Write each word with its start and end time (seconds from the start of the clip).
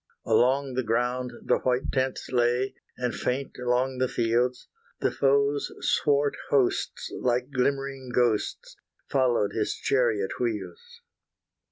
Along 0.25 0.73
the 0.73 0.81
ground 0.81 1.31
the 1.45 1.59
white 1.59 1.91
tents 1.91 2.31
lay; 2.31 2.73
And 2.97 3.13
faint 3.13 3.59
along 3.59 3.99
the 3.99 4.07
fields. 4.07 4.67
The 4.99 5.11
foe's 5.11 5.71
swart 5.79 6.35
hosts, 6.49 7.11
like 7.19 7.51
glimmering 7.51 8.09
ghosts, 8.09 8.77
Followed 9.11 9.51
his 9.53 9.75
chariot 9.75 10.39
wheels. 10.39 11.01